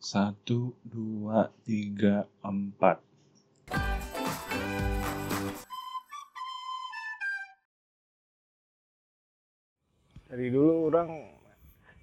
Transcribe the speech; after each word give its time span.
Satu, 0.00 0.72
dua, 0.80 1.52
tiga, 1.60 2.24
empat. 2.40 3.04
dari 10.30 10.46
dulu 10.46 10.94
orang 10.94 11.10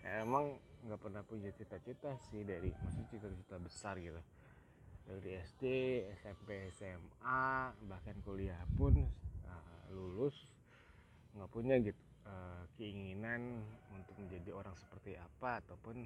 emang 0.04 0.60
nggak 0.84 1.00
pernah 1.00 1.24
punya 1.24 1.48
cita-cita 1.56 2.12
sih 2.28 2.44
dari 2.44 2.76
maksudnya 2.76 3.08
cita-cita 3.08 3.56
besar 3.56 3.96
gitu 4.04 4.20
dari 5.08 5.40
SD 5.48 5.64
SMP 6.20 6.68
SMA 6.76 7.72
bahkan 7.88 8.20
kuliah 8.28 8.60
pun 8.76 9.00
uh, 9.48 9.84
lulus 9.96 10.36
nggak 11.40 11.50
punya 11.56 11.80
gitu 11.80 12.04
uh, 12.28 12.68
keinginan 12.76 13.64
untuk 13.96 14.20
menjadi 14.20 14.52
orang 14.52 14.76
seperti 14.76 15.16
apa 15.16 15.64
ataupun 15.64 16.04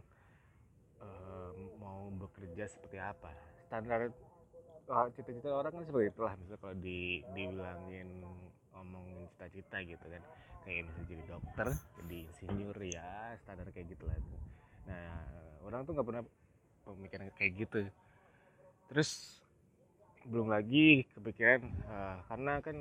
uh, 1.02 1.52
mau 1.82 2.08
bekerja 2.16 2.70
seperti 2.70 2.98
apa? 3.02 3.34
Standar 3.68 4.14
cita-cita 5.16 5.50
orang 5.52 5.72
kan 5.72 5.84
seperti 5.86 6.14
itulah. 6.14 6.34
Misalnya 6.38 6.60
kalau 6.62 6.76
di 6.78 7.24
dibilangin 7.34 8.10
ngomongin 8.74 9.28
cita-cita 9.36 9.78
gitu 9.84 10.06
kan. 10.06 10.24
Kayak 10.62 10.94
bisa 10.94 11.02
jadi 11.10 11.24
dokter 11.26 11.68
jadi 11.98 12.18
insinyur 12.30 12.78
ya 12.86 13.34
standar 13.42 13.66
kayak 13.74 13.98
gitu 13.98 14.06
lah 14.06 14.14
nah 14.82 15.26
orang 15.66 15.86
tuh 15.90 15.98
nggak 15.98 16.06
pernah 16.06 16.24
pemikiran 16.86 17.28
kayak 17.34 17.52
gitu. 17.66 17.82
Terus 18.94 19.42
belum 20.30 20.54
lagi 20.54 21.10
kepikiran 21.18 21.66
uh, 21.90 22.22
karena 22.30 22.62
kan 22.62 22.78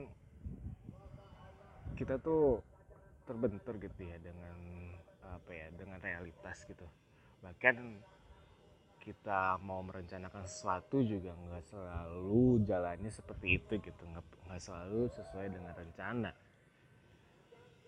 kita 1.96 2.20
tuh 2.20 2.60
terbentur 3.24 3.80
gitu 3.80 4.00
ya 4.04 4.16
dengan 4.20 4.56
apa 5.24 5.50
ya 5.52 5.72
dengan 5.72 5.96
realitas 6.04 6.64
gitu 6.68 6.84
bahkan 7.40 8.00
kita 9.00 9.56
mau 9.64 9.80
merencanakan 9.80 10.44
sesuatu 10.44 11.00
juga 11.00 11.32
nggak 11.32 11.64
selalu 11.72 12.60
jalannya 12.68 13.08
seperti 13.08 13.56
itu 13.56 13.72
gitu. 13.80 14.02
Nggak 14.46 14.60
selalu 14.60 15.08
sesuai 15.08 15.46
dengan 15.48 15.72
rencana. 15.72 16.30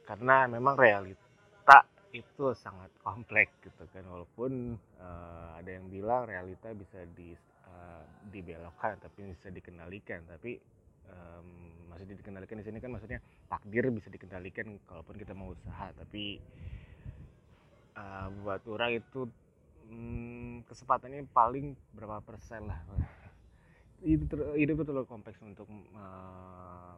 Karena 0.09 0.48
memang 0.48 0.75
realita 0.75 1.84
itu 2.12 2.53
sangat 2.56 2.89
kompleks 3.05 3.53
gitu 3.61 3.84
kan. 3.92 4.05
Walaupun 4.09 4.77
uh, 5.00 5.61
ada 5.61 5.70
yang 5.70 5.87
bilang 5.92 6.25
realita 6.25 6.72
bisa 6.72 7.05
di 7.12 7.37
uh, 7.69 8.05
dibelokkan 8.33 8.97
tapi 9.05 9.37
bisa 9.37 9.53
dikendalikan. 9.53 10.25
Tapi 10.25 10.56
um, 11.12 11.48
maksudnya 11.92 12.16
dikendalikan 12.16 12.56
di 12.56 12.64
sini 12.64 12.78
kan 12.81 12.91
maksudnya 12.92 13.20
takdir 13.53 13.84
bisa 13.92 14.09
dikendalikan 14.09 14.81
kalaupun 14.89 15.16
kita 15.20 15.37
mau 15.37 15.53
usaha. 15.53 15.92
Tapi 15.92 16.41
uh, 18.00 18.28
buat 18.41 18.64
orang 18.64 18.97
itu 18.97 19.28
um, 19.92 20.64
kesempatannya 20.64 21.28
paling 21.30 21.76
berapa 21.92 22.24
persen 22.24 22.64
lah. 22.64 22.80
Itu 24.02 24.24
itu 24.56 24.72
terlalu 24.82 25.06
kompleks 25.06 25.38
untuk 25.44 25.68
uh, 25.94 26.96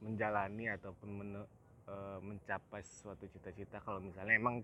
menjalani 0.00 0.70
ataupun 0.72 1.08
men 1.10 1.30
uh, 1.36 2.18
mencapai 2.22 2.80
suatu 2.86 3.26
cita-cita. 3.28 3.82
Kalau 3.82 3.98
misalnya 3.98 4.38
emang 4.38 4.62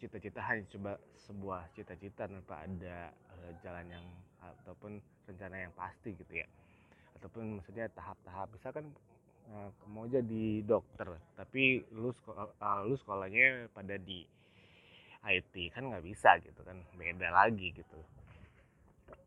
cita-cita 0.00 0.40
hanya 0.42 0.64
coba 0.72 0.98
sebuah 1.26 1.70
cita-cita 1.76 2.26
tanpa 2.26 2.64
ada 2.64 3.10
uh, 3.34 3.50
jalan 3.60 3.86
yang 3.90 4.06
ataupun 4.40 5.02
rencana 5.26 5.68
yang 5.68 5.74
pasti 5.74 6.14
gitu 6.14 6.32
ya. 6.32 6.48
Ataupun 7.18 7.60
maksudnya 7.60 7.90
tahap-tahap. 7.92 8.48
Misalkan 8.56 8.88
uh, 9.52 9.70
mau 9.90 10.08
jadi 10.08 10.64
dokter 10.64 11.12
tapi 11.36 11.84
lu 11.92 12.08
sekolah, 12.14 12.56
lu 12.88 12.96
sekolahnya 12.96 13.68
pada 13.74 14.00
di 14.00 14.24
IT 15.26 15.74
kan 15.74 15.90
nggak 15.90 16.06
bisa 16.06 16.38
gitu 16.42 16.60
kan 16.62 16.78
beda 16.94 17.28
lagi 17.34 17.74
gitu. 17.74 17.98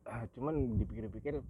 Uh, 0.07 0.25
cuman 0.33 0.79
dipikir-pikir 0.79 1.43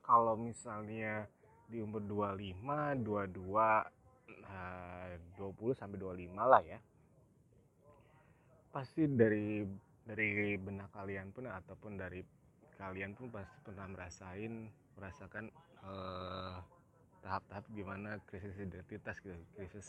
kalau 0.00 0.38
misalnya 0.38 1.26
di 1.68 1.82
umur 1.82 2.00
25, 2.04 2.56
22 3.04 4.02
20 5.36 5.74
sampai 5.78 5.98
25 5.98 6.36
lah 6.38 6.62
ya 6.62 6.78
pasti 8.72 9.04
dari 9.04 9.66
dari 10.02 10.56
benak 10.56 10.88
kalian 10.96 11.28
pun 11.30 11.44
ataupun 11.44 12.00
dari 12.00 12.24
kalian 12.80 13.12
pun 13.12 13.28
pasti 13.28 13.52
pernah 13.60 13.86
merasain 13.90 14.52
merasakan 14.96 15.52
uh, 15.84 16.56
tahap-tahap 17.20 17.64
gimana 17.76 18.16
krisis 18.26 18.56
identitas 18.56 19.20
gitu 19.20 19.36
krisis 19.54 19.86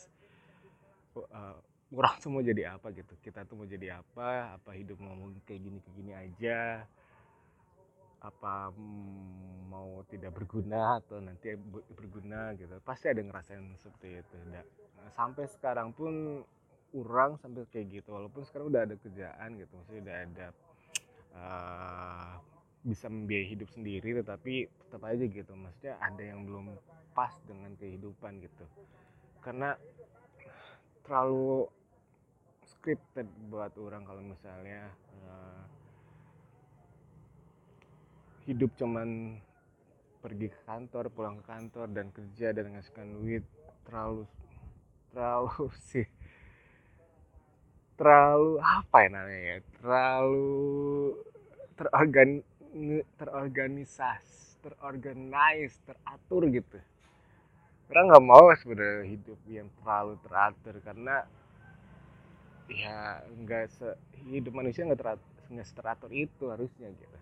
uh, 1.16 1.56
orang 1.92 2.16
tuh 2.22 2.30
mau 2.32 2.40
jadi 2.40 2.78
apa 2.78 2.94
gitu. 2.96 3.12
Kita 3.20 3.44
tuh 3.44 3.60
mau 3.60 3.68
jadi 3.68 4.00
apa 4.00 4.56
apa 4.56 4.70
hidup 4.72 4.96
mau 5.02 5.28
kayak 5.44 5.60
gini 5.60 5.78
kayak 5.84 5.96
gini 5.96 6.12
aja. 6.14 6.58
Apa 8.24 8.72
mm, 8.72 9.68
mau 9.68 10.00
tidak 10.08 10.32
berguna 10.32 11.02
atau 11.02 11.20
nanti 11.20 11.52
berguna 11.92 12.56
gitu. 12.56 12.72
Pasti 12.80 13.12
ada 13.12 13.20
ngerasain 13.20 13.60
seperti 13.76 14.24
itu 14.24 14.36
nah, 14.48 14.64
sampai 15.12 15.44
sekarang 15.44 15.92
pun 15.92 16.40
kurang 16.94 17.36
sampai 17.36 17.68
kayak 17.68 18.00
gitu. 18.00 18.16
Walaupun 18.16 18.42
sekarang 18.48 18.72
udah 18.72 18.82
ada 18.88 18.96
kerjaan 18.96 19.60
gitu 19.60 19.72
maksudnya 19.76 20.00
udah 20.00 20.16
ada 20.24 20.46
uh, 21.36 22.32
bisa 22.84 23.08
membiayai 23.08 23.48
hidup 23.48 23.68
sendiri 23.72 24.16
tetapi 24.24 24.68
tetap 24.72 25.02
aja 25.04 25.24
gitu. 25.24 25.52
Maksudnya 25.52 26.00
ada 26.00 26.22
yang 26.24 26.48
belum 26.48 26.72
pas 27.14 27.32
dengan 27.44 27.76
kehidupan 27.78 28.42
gitu. 28.42 28.64
Karena 29.44 29.76
terlalu 31.04 31.68
scripted 32.64 33.28
buat 33.52 33.72
orang 33.76 34.02
kalau 34.08 34.24
misalnya 34.24 34.88
uh, 35.28 35.62
hidup 38.48 38.72
cuman 38.76 39.40
pergi 40.24 40.48
ke 40.48 40.60
kantor 40.64 41.12
pulang 41.12 41.36
ke 41.40 41.44
kantor 41.44 41.86
dan 41.92 42.08
kerja 42.12 42.56
dan 42.56 42.72
ngasihkan 42.72 43.08
duit 43.20 43.44
terlalu 43.84 44.24
terlalu 45.12 45.68
sih 45.92 46.08
terlalu 48.00 48.58
apa 48.64 48.96
ya 49.04 49.08
namanya 49.12 49.40
ya 49.44 49.58
terlalu 49.78 50.48
terorgan 51.76 52.30
terorganisasi 53.20 54.58
terorganize 54.64 55.76
teratur 55.84 56.48
gitu 56.48 56.78
orang 57.92 58.04
nggak 58.10 58.24
mau 58.24 58.46
sebenarnya 58.56 59.04
hidup 59.06 59.38
yang 59.48 59.68
terlalu 59.80 60.16
teratur 60.24 60.74
karena 60.80 61.16
ya 62.70 63.20
nggak 63.44 63.68
se 63.68 63.88
hidup 64.24 64.56
manusia 64.56 64.88
nggak 64.88 65.00
teratur 65.00 65.30
nggak 65.52 65.68
teratur 65.76 66.10
itu 66.10 66.44
harusnya 66.48 66.88
gitu. 66.88 67.18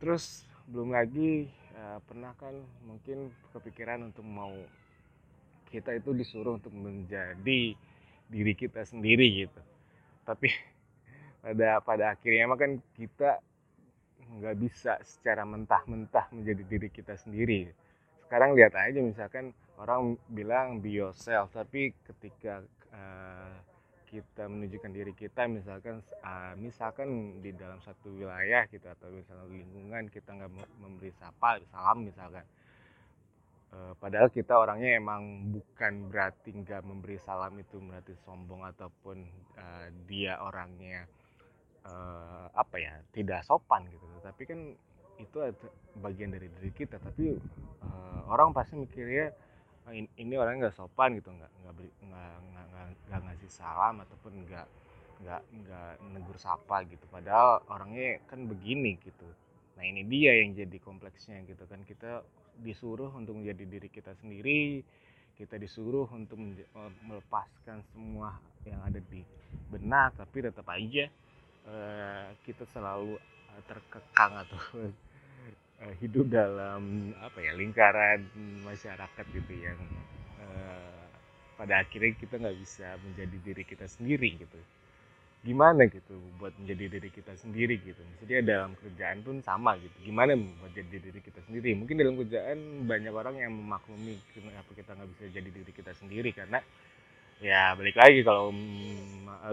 Terus 0.00 0.48
belum 0.64 0.96
lagi 0.96 1.52
uh, 1.76 2.00
pernah 2.08 2.32
kan 2.40 2.56
mungkin 2.88 3.28
kepikiran 3.52 4.08
untuk 4.08 4.24
mau 4.24 4.54
kita 5.68 5.94
itu 5.94 6.16
disuruh 6.16 6.56
untuk 6.56 6.72
menjadi 6.72 7.76
diri 8.32 8.54
kita 8.56 8.80
sendiri 8.88 9.44
gitu. 9.44 9.60
Tapi 10.24 10.48
pada 11.44 11.84
pada 11.84 12.04
akhirnya 12.16 12.48
mah 12.48 12.56
kan 12.56 12.80
kita 12.96 13.44
nggak 14.40 14.56
bisa 14.56 14.96
secara 15.04 15.42
mentah-mentah 15.44 16.30
menjadi 16.32 16.62
diri 16.64 16.88
kita 16.88 17.18
sendiri 17.18 17.70
sekarang 18.30 18.54
lihat 18.54 18.78
aja 18.78 19.02
misalkan 19.02 19.50
orang 19.74 20.14
bilang 20.30 20.78
be 20.78 20.94
yourself 20.94 21.50
tapi 21.50 21.90
ketika 22.06 22.62
uh, 22.94 23.58
kita 24.06 24.46
menunjukkan 24.46 24.94
diri 24.94 25.10
kita 25.18 25.50
misalkan 25.50 25.98
uh, 26.22 26.54
misalkan 26.54 27.42
di 27.42 27.50
dalam 27.50 27.82
satu 27.82 28.14
wilayah 28.14 28.70
gitu 28.70 28.86
atau 28.86 29.10
misalnya 29.10 29.50
lingkungan 29.50 30.06
kita 30.14 30.30
nggak 30.30 30.46
memberi 30.78 31.10
sapa 31.18 31.58
salam 31.74 32.06
misalkan 32.06 32.46
uh, 33.74 33.98
padahal 33.98 34.30
kita 34.30 34.54
orangnya 34.54 34.94
emang 34.94 35.50
bukan 35.50 36.06
berarti 36.06 36.54
nggak 36.54 36.86
memberi 36.86 37.18
salam 37.18 37.58
itu 37.58 37.82
berarti 37.82 38.14
sombong 38.22 38.62
ataupun 38.62 39.26
uh, 39.58 39.90
dia 40.06 40.38
orangnya 40.38 41.02
uh, 41.82 42.46
apa 42.54 42.76
ya 42.78 42.94
tidak 43.10 43.42
sopan 43.42 43.90
gitu. 43.90 44.06
Tapi 44.22 44.42
kan 44.46 44.60
itu 45.20 45.38
bagian 46.00 46.32
dari 46.32 46.48
diri 46.48 46.72
kita 46.72 46.96
tapi 46.96 47.36
uh, 47.84 48.20
orang 48.32 48.56
pasti 48.56 48.78
mikirnya 48.78 49.32
Oh, 49.88 49.96
ini 49.96 50.34
orang 50.38 50.60
nggak 50.60 50.76
sopan 50.76 51.16
gitu 51.18 51.32
nggak 51.32 51.50
nggak 51.66 51.74
nggak 52.04 52.32
nggak 52.52 52.86
nggak 53.10 53.20
ngasih 53.26 53.50
salam 53.50 53.98
ataupun 54.04 54.44
nggak 54.46 54.66
nggak 55.24 55.42
nggak 55.42 55.90
negur 56.14 56.38
sapa 56.38 56.86
gitu. 56.86 57.02
Padahal 57.08 57.64
orangnya 57.66 58.22
kan 58.30 58.44
begini 58.44 59.00
gitu. 59.02 59.26
Nah 59.74 59.82
ini 59.82 60.06
dia 60.06 60.36
yang 60.36 60.54
jadi 60.54 60.78
kompleksnya 60.78 61.42
gitu 61.48 61.66
kan. 61.66 61.80
Kita 61.82 62.22
disuruh 62.60 63.10
untuk 63.16 63.40
menjadi 63.40 63.64
diri 63.64 63.88
kita 63.88 64.12
sendiri 64.20 64.84
kita 65.40 65.56
disuruh 65.56 66.04
untuk 66.12 66.36
eh, 66.36 66.92
melepaskan 67.08 67.80
semua 67.96 68.36
yang 68.68 68.84
ada 68.84 69.00
di 69.00 69.24
benak 69.72 70.12
tapi 70.20 70.44
tetap 70.44 70.68
aja 70.68 71.08
uh, 71.64 72.28
kita 72.44 72.68
selalu 72.76 73.16
terkekang 73.64 74.36
atau 74.36 74.60
uh, 75.80 75.94
hidup 76.00 76.28
dalam 76.28 77.12
apa 77.20 77.38
ya 77.40 77.52
lingkaran 77.56 78.24
masyarakat 78.64 79.24
gitu 79.32 79.52
yang 79.56 79.80
uh, 80.40 81.04
pada 81.56 81.84
akhirnya 81.84 82.16
kita 82.16 82.40
nggak 82.40 82.58
bisa 82.60 82.96
menjadi 83.04 83.36
diri 83.44 83.64
kita 83.64 83.86
sendiri 83.88 84.36
gitu. 84.40 84.60
Gimana 85.40 85.88
gitu 85.88 86.20
buat 86.36 86.52
menjadi 86.60 87.00
diri 87.00 87.08
kita 87.08 87.32
sendiri 87.32 87.80
gitu? 87.80 87.96
Maksudnya 87.96 88.44
dalam 88.44 88.76
kerjaan 88.76 89.24
pun 89.24 89.40
sama 89.40 89.80
gitu. 89.80 89.96
Gimana 90.04 90.36
buat 90.36 90.72
jadi 90.76 91.00
diri 91.00 91.20
kita 91.24 91.40
sendiri? 91.48 91.72
Mungkin 91.72 91.96
dalam 91.96 92.16
kerjaan 92.20 92.84
banyak 92.84 93.12
orang 93.12 93.40
yang 93.40 93.52
memaklumi 93.56 94.20
kenapa 94.36 94.68
kita 94.76 94.92
nggak 94.92 95.10
bisa 95.16 95.24
jadi 95.32 95.48
diri 95.48 95.72
kita 95.72 95.92
sendiri 95.96 96.30
karena 96.36 96.60
ya 97.40 97.72
balik 97.72 97.96
lagi 97.96 98.20
kalau 98.20 98.52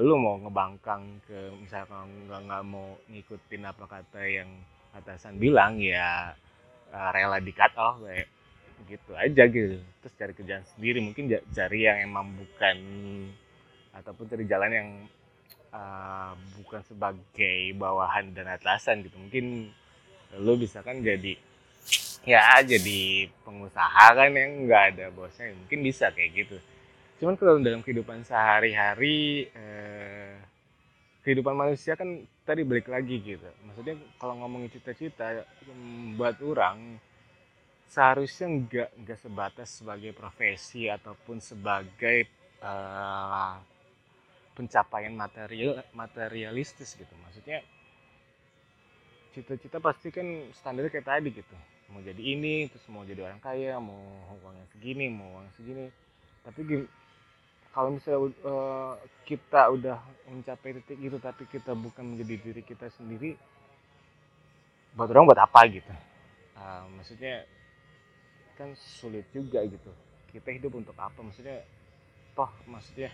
lu 0.03 0.15
mau 0.19 0.35
ngebangkang 0.43 1.23
ke 1.23 1.55
misalkan 1.55 2.27
nggak 2.27 2.41
nggak 2.43 2.63
mau 2.67 2.99
ngikutin 3.07 3.63
apa 3.63 3.85
kata 3.87 4.21
yang 4.27 4.51
atasan 4.97 5.37
bilang 5.37 5.77
ya 5.77 6.33
uh, 6.91 7.09
rela 7.13 7.37
di 7.37 7.53
cut 7.53 7.73
off 7.77 8.01
kayak 8.01 8.27
gitu 8.87 9.11
aja 9.13 9.43
gitu. 9.49 9.77
Terus 10.01 10.13
cari 10.17 10.33
kerjaan 10.33 10.65
sendiri 10.75 10.99
mungkin 11.03 11.29
cari 11.53 11.79
yang 11.85 11.97
emang 12.01 12.33
bukan 12.33 12.77
ataupun 13.93 14.25
cari 14.29 14.45
jalan 14.45 14.71
yang 14.71 14.89
uh, 15.73 16.33
bukan 16.61 16.81
sebagai 16.85 17.73
bawahan 17.77 18.33
dan 18.33 18.49
atasan 18.49 19.05
gitu. 19.05 19.17
Mungkin 19.17 19.69
lo 20.41 20.59
bisa 20.59 20.83
kan 20.83 20.99
jadi 20.99 21.39
ya 22.27 22.59
jadi 22.59 23.31
pengusaha 23.47 24.11
kan 24.11 24.35
yang 24.35 24.67
nggak 24.67 24.83
ada 24.93 25.05
bosnya 25.15 25.55
mungkin 25.55 25.79
bisa 25.79 26.11
kayak 26.11 26.45
gitu. 26.45 26.57
Cuman 27.17 27.33
kalau 27.33 27.57
dalam 27.57 27.81
kehidupan 27.81 28.21
sehari-hari 28.27 29.49
eh, 29.49 30.06
kehidupan 31.27 31.59
manusia 31.59 31.99
kan 31.99 32.23
tadi 32.47 32.63
balik 32.63 32.87
lagi 32.87 33.19
gitu. 33.19 33.43
Maksudnya 33.67 33.99
kalau 34.15 34.39
ngomongin 34.39 34.71
cita-cita 34.71 35.43
buat 36.15 36.39
orang 36.39 36.95
seharusnya 37.91 38.47
nggak 38.47 38.89
nggak 39.03 39.19
sebatas 39.19 39.83
sebagai 39.83 40.15
profesi 40.15 40.87
ataupun 40.87 41.43
sebagai 41.43 42.31
uh, 42.63 43.59
pencapaian 44.55 45.11
material 45.11 45.83
materialistis 45.91 46.95
gitu. 46.95 47.11
Maksudnya 47.19 47.59
cita-cita 49.35 49.83
pasti 49.83 50.07
kan 50.15 50.47
standarnya 50.55 50.95
kayak 50.95 51.11
tadi 51.11 51.29
gitu. 51.35 51.55
Mau 51.91 51.99
jadi 51.99 52.23
ini 52.23 52.71
terus 52.71 52.87
mau 52.87 53.03
jadi 53.03 53.27
orang 53.27 53.43
kaya 53.43 53.75
mau 53.83 53.99
uangnya 54.47 54.63
segini 54.71 55.11
mau 55.11 55.27
uang 55.43 55.51
segini. 55.59 55.91
Tapi 56.47 56.87
kalau 57.77 57.93
misalnya 57.93 58.33
uh, 58.41 58.97
kita 59.21 59.69
udah 59.69 60.01
mencapai 60.25 60.81
titik 60.81 60.97
itu 60.97 61.21
tapi 61.21 61.45
kita 61.45 61.77
bukan 61.77 62.17
menjadi 62.17 62.41
diri 62.41 62.61
kita 62.65 62.89
sendiri 62.89 63.37
buat 64.97 65.13
orang 65.13 65.29
buat 65.29 65.37
apa 65.37 65.61
gitu? 65.69 65.93
Uh, 66.57 66.89
maksudnya 66.97 67.45
kan 68.57 68.73
sulit 68.73 69.29
juga 69.29 69.61
gitu. 69.61 69.93
Kita 70.33 70.49
hidup 70.49 70.73
untuk 70.73 70.97
apa? 70.97 71.21
Maksudnya 71.21 71.61
toh 72.33 72.49
maksudnya 72.65 73.13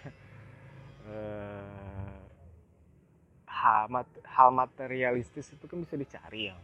eh, 1.12 2.15
hal, 3.44 3.92
mat, 3.92 4.07
hal 4.24 4.48
materialistis 4.56 5.51
itu 5.51 5.68
kan 5.68 5.83
bisa 5.83 6.00
dicari 6.00 6.51
ya 6.51 6.56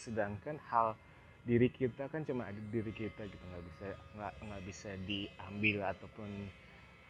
sedangkan 0.00 0.56
hal 0.72 0.96
diri 1.44 1.68
kita 1.68 2.08
kan 2.08 2.24
cuma 2.24 2.48
ada 2.48 2.60
diri 2.72 2.88
kita 2.88 3.28
gitu. 3.28 3.44
Nggak 3.52 3.64
bisa 3.68 3.88
nggak 4.16 4.32
nggak 4.48 4.62
bisa 4.64 4.90
diambil 5.04 5.76
ataupun 5.92 6.28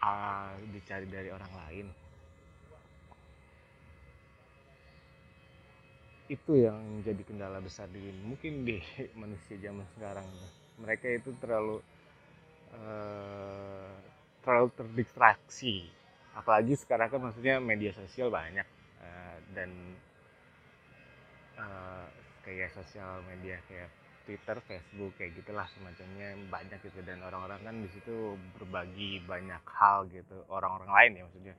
uh, 0.04 0.52
dicari 0.68 1.08
dari 1.08 1.32
orang 1.32 1.52
lain. 1.64 1.86
Itu 6.28 6.56
yang 6.56 7.04
jadi 7.04 7.20
kendala 7.24 7.60
besar 7.60 7.88
di 7.88 8.12
mungkin 8.24 8.68
di 8.68 8.80
manusia 9.20 9.56
zaman 9.56 9.88
sekarang. 9.96 10.28
Mereka 10.84 11.06
itu 11.24 11.32
terlalu 11.40 11.80
uh, 12.76 13.92
terlalu 14.44 14.68
terdistraksi. 14.76 15.88
Apalagi 16.34 16.74
sekarang 16.76 17.08
kan 17.08 17.20
maksudnya 17.22 17.62
media 17.62 17.94
sosial 17.94 18.28
banyak 18.28 18.66
uh, 19.00 19.36
dan 19.54 19.70
uh, 21.56 22.06
kayak 22.42 22.74
sosial 22.74 23.22
media 23.30 23.56
kayak 23.70 23.88
Twitter, 24.24 24.56
Facebook 24.64 25.12
kayak 25.20 25.36
gitulah 25.38 25.68
semacamnya. 25.76 26.36
Banyak 26.48 26.80
gitu 26.80 27.00
dan 27.04 27.20
orang-orang 27.22 27.60
kan 27.60 27.74
di 27.78 27.88
situ 27.92 28.36
berbagi 28.56 29.20
banyak 29.24 29.62
hal 29.64 30.08
gitu. 30.10 30.44
Orang-orang 30.48 30.90
lain 30.90 31.10
ya 31.16 31.22
maksudnya. 31.28 31.56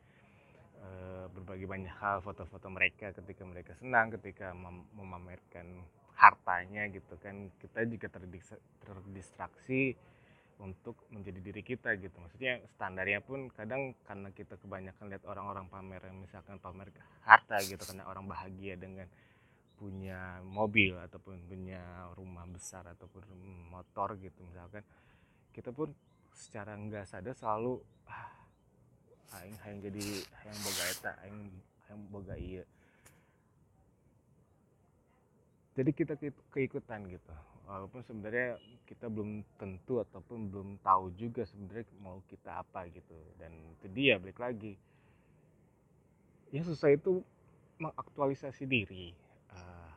E, 0.76 0.88
berbagi 1.34 1.66
banyak 1.66 1.94
hal 2.02 2.22
foto-foto 2.22 2.68
mereka 2.70 3.14
ketika 3.16 3.44
mereka 3.48 3.72
senang 3.80 4.14
ketika 4.14 4.52
mem 4.52 4.86
memamerkan 4.98 5.86
hartanya 6.18 6.90
gitu 6.90 7.16
kan. 7.22 7.54
Kita 7.62 7.86
juga 7.86 8.10
terdistraksi 8.84 9.96
untuk 10.60 10.96
menjadi 11.12 11.40
diri 11.44 11.64
kita 11.64 11.96
gitu. 12.00 12.16
Maksudnya 12.16 12.64
standarnya 12.76 13.20
pun 13.20 13.52
kadang 13.52 13.96
karena 14.08 14.32
kita 14.32 14.56
kebanyakan 14.56 15.06
lihat 15.12 15.24
orang-orang 15.28 15.68
pamer 15.68 16.02
misalkan 16.16 16.60
pamer 16.64 16.92
harta 17.28 17.60
gitu 17.66 17.82
karena 17.84 18.08
orang 18.08 18.26
bahagia 18.30 18.80
dengan 18.80 19.08
punya 19.75 20.39
mobil 20.44 20.95
ataupun 20.95 21.39
punya 21.45 22.10
rumah 22.16 22.48
besar 22.48 22.88
ataupun 22.88 23.24
motor 23.69 24.16
gitu 24.19 24.39
misalkan 24.48 24.81
kita 25.51 25.72
pun 25.75 25.92
secara 26.36 26.75
nggak 26.75 27.07
sadar 27.07 27.36
selalu 27.36 27.80
ah, 28.07 28.31
aing 29.44 29.83
jadi 29.83 30.06
hayang 30.44 30.60
boga 30.63 30.83
eta 30.92 31.12
aing 31.27 31.39
hayang 31.88 32.01
boga 32.12 32.36
iya 32.39 32.63
jadi 35.75 35.92
kita 35.92 36.16
keikutan 36.56 37.04
gitu. 37.12 37.36
Walaupun 37.68 38.00
sebenarnya 38.07 38.56
kita 38.88 39.12
belum 39.12 39.44
tentu 39.60 40.00
ataupun 40.00 40.48
belum 40.48 40.69
tahu 40.80 41.12
juga 41.19 41.44
sebenarnya 41.44 41.83
mau 42.00 42.24
kita 42.31 42.63
apa 42.63 42.88
gitu. 42.95 43.18
Dan 43.36 43.51
itu 43.75 43.92
dia 43.92 44.16
balik 44.16 44.39
lagi. 44.39 44.80
Yang 46.56 46.72
susah 46.72 46.95
itu 46.95 47.19
mengaktualisasi 47.75 48.63
diri 48.63 49.12
uh, 49.54 49.92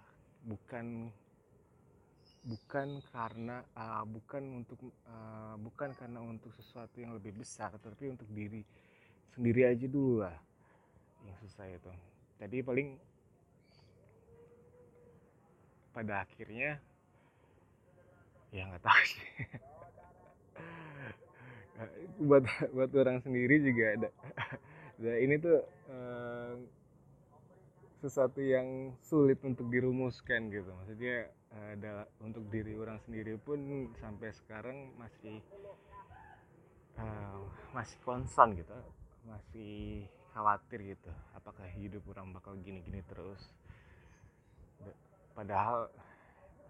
bukan 0.45 1.13
bukan 2.49 3.05
karena 3.13 3.61
uh, 3.77 4.05
bukan 4.09 4.65
untuk 4.65 4.81
uh, 5.09 5.55
bukan 5.61 5.93
karena 5.93 6.21
untuk 6.25 6.49
sesuatu 6.57 6.97
yang 6.97 7.13
lebih 7.13 7.37
besar 7.37 7.75
tapi 7.77 8.09
untuk 8.09 8.29
diri 8.33 8.65
sendiri 9.37 9.69
aja 9.69 9.85
dulu 9.85 10.25
lah 10.25 10.37
yang 11.27 11.37
susah 11.45 11.69
itu. 11.69 11.93
Jadi 12.39 12.57
paling 12.63 12.89
pada 15.93 16.23
akhirnya 16.23 16.79
ya 18.55 18.63
nggak 18.71 18.83
tahu 18.83 19.03
sih. 19.05 19.29
Buat 22.19 22.43
buat 22.75 22.91
orang 22.91 23.23
sendiri 23.23 23.63
juga 23.63 23.95
ada. 23.95 24.11
Nah, 24.99 25.15
ini 25.23 25.39
tuh 25.39 25.63
eh, 25.87 26.53
sesuatu 27.99 28.39
yang 28.39 28.95
sulit 29.03 29.43
untuk 29.43 29.67
dirumuskan 29.69 30.49
gitu. 30.55 30.71
Maksudnya 30.71 31.31
ada 31.75 32.07
untuk 32.23 32.47
diri 32.53 32.77
orang 32.79 33.01
sendiri 33.03 33.35
pun 33.41 33.91
sampai 33.99 34.31
sekarang 34.37 34.95
masih 35.01 35.41
uh, 37.01 37.41
masih 37.73 37.97
concern 38.05 38.53
gitu 38.53 38.77
masih 39.25 40.05
khawatir 40.33 40.97
gitu 40.97 41.11
apakah 41.37 41.65
hidup 41.77 42.05
orang 42.13 42.31
bakal 42.33 42.55
gini-gini 42.61 43.03
terus. 43.09 43.41
Padahal 45.35 45.91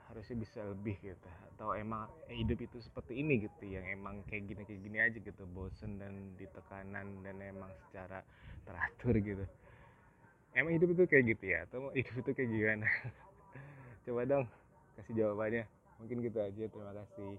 harusnya 0.09 0.37
bisa 0.41 0.65
lebih 0.65 0.97
gitu 1.05 1.29
atau 1.53 1.77
emang 1.77 2.09
hidup 2.33 2.65
itu 2.65 2.81
seperti 2.81 3.21
ini 3.21 3.45
gitu 3.45 3.69
yang 3.69 3.85
emang 3.85 4.25
kayak 4.25 4.49
gini 4.49 4.63
kayak 4.65 4.81
gini 4.81 4.99
aja 5.05 5.19
gitu 5.21 5.45
bosen 5.53 6.01
dan 6.01 6.33
ditekanan 6.41 7.21
dan 7.21 7.37
emang 7.45 7.69
secara 7.85 8.25
teratur 8.65 9.21
gitu 9.21 9.45
emang 10.57 10.73
hidup 10.77 10.95
itu 10.95 11.05
kayak 11.09 11.25
gitu 11.37 11.45
ya? 11.49 11.59
Atau 11.69 11.91
hidup 11.93 12.15
itu 12.25 12.31
kayak 12.33 12.51
gimana? 12.51 12.87
Coba 14.05 14.23
dong 14.25 14.45
kasih 15.01 15.15
jawabannya. 15.17 15.65
Mungkin 15.99 16.23
gitu 16.23 16.39
aja 16.39 16.65
terima 16.71 16.93
kasih 16.95 17.37